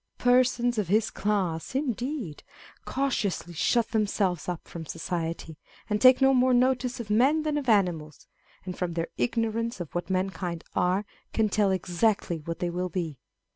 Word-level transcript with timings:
â€¢ 0.15 0.17
Persons 0.17 0.79
of 0.79 0.87
his 0.87 1.11
class, 1.11 1.75
indeed, 1.75 2.41
cautiously 2.85 3.53
shut 3.53 3.89
themselves 3.89 4.49
up 4.49 4.67
from 4.67 4.83
society, 4.83 5.59
and 5.91 6.01
take 6.01 6.19
no 6.23 6.33
more 6.33 6.55
notice 6.55 6.99
of 6.99 7.11
men 7.11 7.43
than 7.43 7.55
of 7.55 7.69
animals: 7.69 8.25
and 8.65 8.75
from 8.75 8.93
their 8.95 9.09
ignorance 9.17 9.79
of 9.79 9.93
what 9.93 10.09
mankind 10.09 10.63
are, 10.73 11.05
can 11.33 11.49
tell 11.49 11.69
exactly 11.69 12.39
what 12.39 12.57
they 12.57 12.69
will 12.71 12.89
be. 12.89 13.19